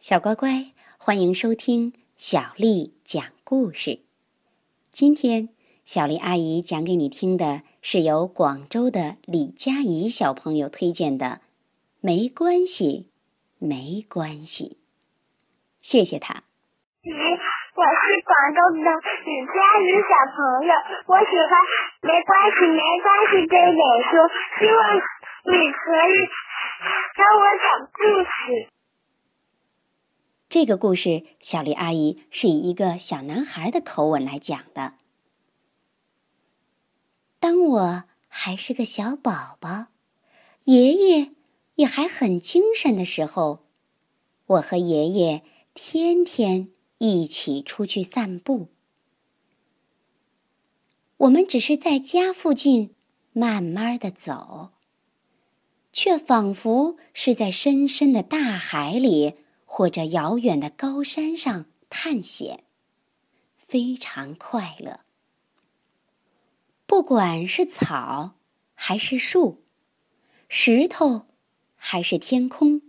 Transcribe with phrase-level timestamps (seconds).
[0.00, 4.00] 小乖乖，欢迎收听小丽讲故事。
[4.90, 5.50] 今天，
[5.84, 11.26] 小丽阿姨讲给你听的是由广州的李佳怡小朋友推荐的
[12.00, 13.12] 《没关系，
[13.58, 14.64] 没关系》。
[15.84, 16.32] 谢谢他。
[17.04, 18.88] 我是广州的
[19.28, 20.72] 李佳怡小朋友，
[21.12, 21.52] 我喜欢
[22.08, 24.16] 《没关系，没关系》这本书，
[24.56, 26.24] 希望你可以
[27.20, 28.79] 教我讲故事。
[30.50, 34.94] 这个故事，小丽阿姨是以一个小男孩的口吻来讲的。
[37.38, 39.86] 当我还是个小宝宝，
[40.64, 41.30] 爷爷
[41.76, 43.60] 也还很精神的时候，
[44.46, 48.70] 我和爷爷天天一起出去散步。
[51.18, 52.96] 我们只是在家附近
[53.32, 54.70] 慢慢的走，
[55.92, 59.36] 却仿佛是在深深的大海里。
[59.72, 62.64] 或者遥远的高山上探险，
[63.56, 64.98] 非常快乐。
[66.86, 68.32] 不管是草，
[68.74, 69.62] 还是树，
[70.48, 71.22] 石头，
[71.76, 72.82] 还是天空，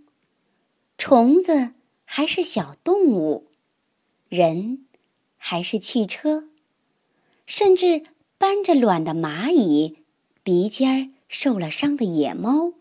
[0.98, 3.52] 虫子，还是小动物，
[4.28, 4.88] 人，
[5.38, 6.50] 还是汽车，
[7.46, 8.06] 甚至
[8.40, 10.00] 搬着卵的蚂蚁，
[10.42, 12.74] 鼻尖儿受了伤的野猫，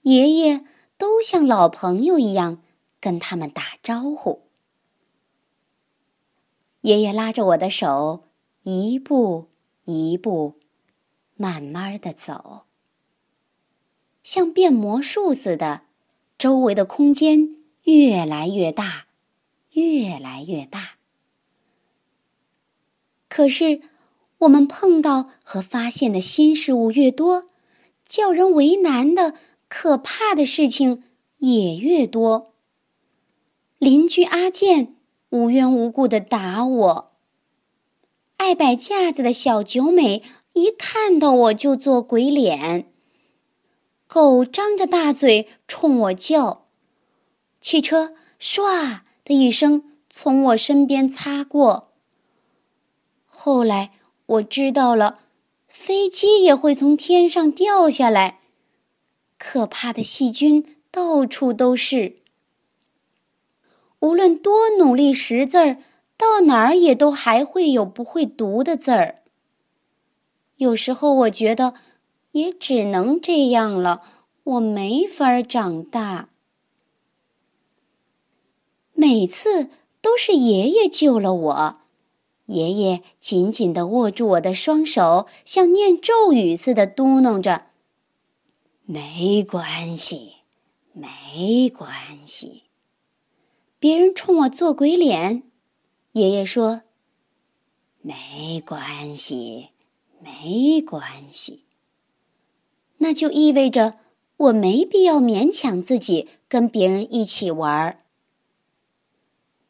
[0.00, 0.64] 爷爷
[0.96, 2.62] 都像老朋友一样。
[3.06, 4.48] 跟他们打招呼。
[6.80, 8.24] 爷爷拉着我的手，
[8.64, 9.46] 一步
[9.84, 10.58] 一步，
[11.36, 12.64] 慢慢的走，
[14.24, 15.82] 像变魔术似的，
[16.36, 19.06] 周围的空间越来越大，
[19.70, 20.96] 越来越大。
[23.28, 23.82] 可是，
[24.38, 27.50] 我们碰到和发现的新事物越多，
[28.04, 29.36] 叫人为难的、
[29.68, 31.04] 可怕的事情
[31.38, 32.55] 也越多。
[33.86, 34.96] 邻居阿健
[35.30, 37.12] 无缘无故的打我。
[38.36, 42.92] 爱摆架子的小九美一看到我就做鬼脸。
[44.08, 46.66] 狗张着大嘴冲我叫。
[47.60, 51.92] 汽车唰的一声从我身边擦过。
[53.24, 53.92] 后来
[54.26, 55.20] 我知道了，
[55.68, 58.40] 飞机也会从天上掉下来。
[59.38, 62.16] 可怕的细菌到处都是。
[64.06, 65.78] 无论多努力识字儿，
[66.16, 69.22] 到哪儿也都还会有不会读的字儿。
[70.56, 71.74] 有时候我觉得，
[72.30, 74.02] 也只能这样了，
[74.44, 76.28] 我没法长大。
[78.94, 81.80] 每次都是爷爷救了我，
[82.46, 87.66] 爷爷紧紧地握住我的双手，像念咒语似的嘟囔着
[88.86, 90.36] ：“没关系，
[90.92, 91.90] 没关
[92.24, 92.62] 系。”
[93.86, 95.44] 别人冲我做鬼脸，
[96.10, 96.82] 爷爷说
[98.02, 99.68] ：“没关系，
[100.18, 101.62] 没关系。”
[102.98, 104.00] 那就意味着
[104.38, 108.00] 我没必要勉强自己跟别人一起玩儿。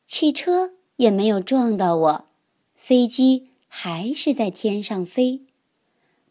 [0.06, 2.26] 汽车也没有撞到我，
[2.74, 5.42] 飞机还是在天上飞。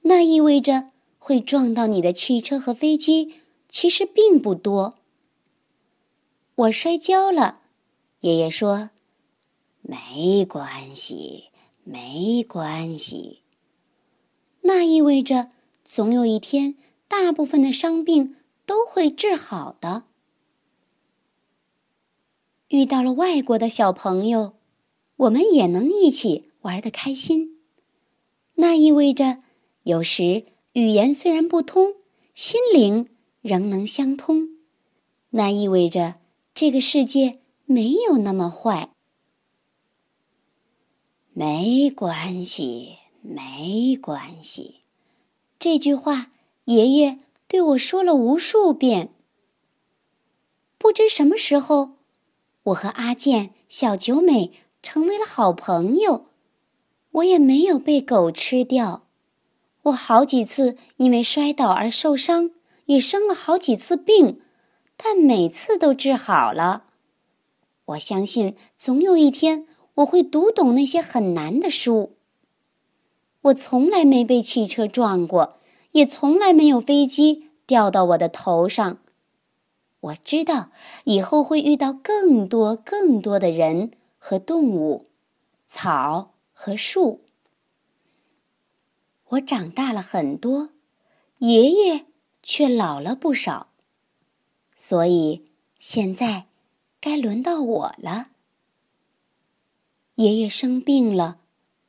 [0.02, 0.88] 那意味着
[1.20, 3.36] 会撞到你的汽车和飞机
[3.70, 4.96] 其实并不多。
[6.56, 7.60] 我摔跤了。
[8.26, 8.90] 爷爷说
[9.84, 11.50] ：“没关系，
[11.84, 13.44] 没关系。”
[14.62, 15.52] 那意味着
[15.84, 16.76] 总有一天，
[17.08, 20.06] 大部分的伤病都会治好的。
[22.70, 24.56] 遇到了外国的小朋友，
[25.18, 27.60] 我们也能一起玩的开心。
[28.56, 29.44] 那意味着，
[29.84, 31.94] 有时语言虽然不通，
[32.34, 33.08] 心灵
[33.42, 34.50] 仍能相通。
[35.30, 36.16] 那意味着
[36.56, 37.38] 这个世界。
[37.68, 38.90] 没有那么坏，
[41.34, 44.82] 没关系，没关系。
[45.58, 46.32] 这句话，
[46.66, 47.18] 爷爷
[47.48, 49.10] 对我说了无数遍。
[50.78, 51.94] 不知什么时候，
[52.66, 54.52] 我和阿健、小九美
[54.84, 56.28] 成为了好朋友。
[57.14, 59.08] 我也没有被狗吃掉。
[59.84, 62.52] 我好几次因为摔倒而受伤，
[62.86, 64.40] 也生了好几次病，
[64.96, 66.85] 但每次都治好了。
[67.86, 72.16] 我相信，总有一天我会读懂那些很难的书。
[73.42, 75.60] 我从来没被汽车撞过，
[75.92, 78.98] 也从来没有飞机掉到我的头上。
[80.00, 80.72] 我知道
[81.04, 85.06] 以后会遇到更多更多的人和动物，
[85.68, 87.22] 草和树。
[89.30, 90.72] 我长大了很多，
[91.38, 92.06] 爷爷
[92.42, 93.68] 却老了不少。
[94.76, 96.48] 所以现在。
[97.06, 98.32] 该轮到我了。
[100.16, 101.40] 爷爷生病了，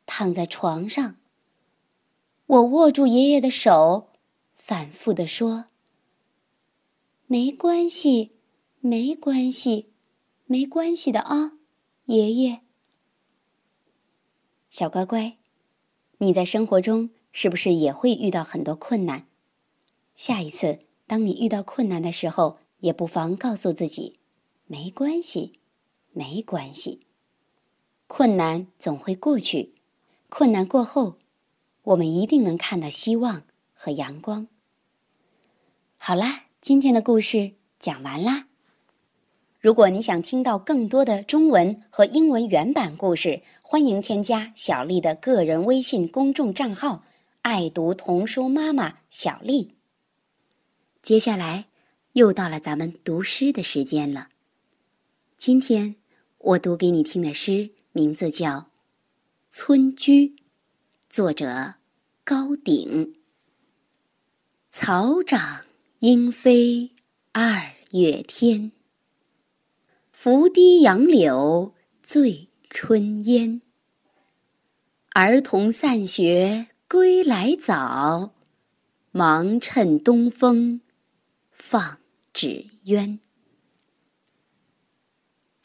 [0.05, 1.17] 躺在床上。
[2.45, 4.09] 我握住爷爷的手，
[4.55, 5.69] 反复地说
[7.27, 8.33] ：“没关系，
[8.81, 9.95] 没关系，
[10.45, 11.53] 没关系的啊，
[12.05, 12.61] 爷爷。”
[14.69, 15.39] 小乖乖，
[16.19, 19.27] 你在生活中是不是也会遇到很多困难？
[20.15, 24.19] 下一次当你遇到困难的时候，也不妨告诉自己
[24.67, 25.61] ：“没关系，
[26.13, 27.07] 没关系。”
[28.09, 29.75] 困难总会过去，
[30.29, 31.19] 困难过后，
[31.83, 33.43] 我们一定能看到希望
[33.75, 34.47] 和阳光。
[35.97, 38.47] 好啦，今天的故事讲完啦。
[39.59, 47.03] 如果你想听到更多的中文和英文原版故事，欢迎添加小丽的个人微信公众账号
[47.43, 49.75] “爱读童书妈妈小丽”。
[51.03, 51.67] 接下来
[52.13, 54.29] 又到了咱们读诗的时间了。
[55.38, 55.97] 今天
[56.38, 58.49] 我读给你听的诗名字叫
[59.50, 60.29] 《村居》，
[61.11, 61.75] 作者
[62.25, 63.15] 高鼎。
[64.73, 65.65] 草长
[66.00, 66.91] 莺飞
[67.33, 68.73] 二月天。
[70.11, 73.61] 拂堤杨柳醉春烟。
[75.11, 78.35] 儿童散学归来早，
[79.12, 80.81] 忙趁东风
[81.50, 81.99] 放
[82.32, 83.21] 纸鸢。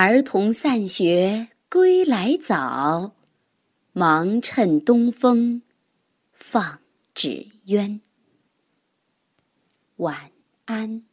[0.00, 3.16] 儿童散学归来早，
[3.92, 5.62] 忙趁东风
[6.32, 6.78] 放
[7.16, 8.00] 纸鸢。
[9.96, 10.30] 晚
[10.66, 11.07] 安。